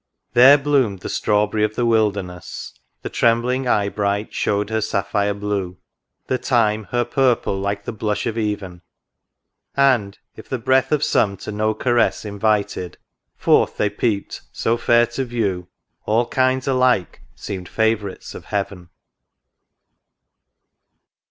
There 0.33 0.57
bloomed 0.57 1.01
the 1.01 1.09
strawberry 1.09 1.63
of 1.63 1.75
the 1.75 1.85
wilderness; 1.85 2.73
The 3.03 3.09
trembling 3.09 3.67
eye 3.67 3.87
bright 3.89 4.33
showed 4.33 4.71
her 4.71 4.81
sapphire 4.81 5.35
blue. 5.35 5.77
The 6.25 6.39
thyme 6.39 6.85
her 6.89 7.05
purple 7.05 7.59
like 7.59 7.85
the 7.85 7.91
blush 7.91 8.25
of 8.25 8.35
even; 8.35 8.81
And, 9.77 10.17
if 10.35 10.49
the 10.49 10.57
breath 10.57 10.91
of 10.91 11.03
some 11.03 11.37
to 11.37 11.51
no 11.51 11.75
caress 11.75 12.25
Invited, 12.25 12.97
forth 13.37 13.77
they 13.77 13.91
peeped 13.91 14.41
so 14.51 14.75
fair 14.75 15.05
to 15.05 15.23
view. 15.23 15.67
All 16.07 16.25
kinds 16.25 16.67
alike 16.67 17.21
seemed 17.35 17.69
favourites 17.69 18.33
of 18.33 18.45
Heaven. 18.45 18.89